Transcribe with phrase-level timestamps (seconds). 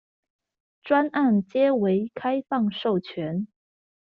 [0.81, 3.45] 專案皆為開放授權